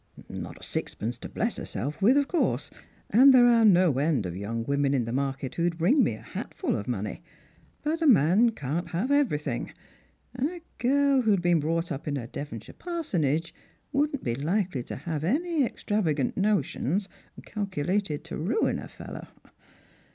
Not 0.29 0.59
a 0.59 0.63
sixpence 0.63 1.19
to 1.19 1.29
bless 1.29 1.57
herself 1.57 2.01
with, 2.01 2.17
of 2.17 2.27
course— 2.27 2.71
and 3.11 3.31
there 3.31 3.45
are 3.45 3.63
no 3.63 3.99
end 3.99 4.25
of 4.25 4.35
young 4.35 4.63
women 4.63 4.95
in 4.95 5.05
the 5.05 5.13
market 5.13 5.53
who'd 5.53 5.77
bring 5.77 6.03
me 6.03 6.15
a 6.15 6.23
hatful 6.23 6.75
of 6.75 6.87
•noney— 6.87 7.21
but 7.83 8.01
a 8.01 8.07
man 8.07 8.49
can't 8.49 8.87
have 8.87 9.11
everything, 9.11 9.71
and 10.33 10.49
a 10.49 10.61
girl 10.79 11.21
who'd 11.21 11.39
been 11.43 11.59
Strangers 11.59 11.61
and 11.61 11.61
Pilgrima. 11.61 11.75
109 11.75 11.83
■brought 11.83 11.91
up 11.91 12.07
in 12.07 12.17
a 12.17 12.25
Devonshire 12.27 12.73
parsonage 12.79 13.53
wouldn't 13.91 14.23
be 14.23 14.33
likely 14.33 14.81
to 14.81 14.95
have 14.95 15.21
Rny 15.21 15.63
extravagant 15.67 16.35
notions 16.35 17.07
calculated 17.45 18.23
to 18.23 18.37
ruin 18.37 18.79
a 18.79 18.87
fellow." 18.87 19.27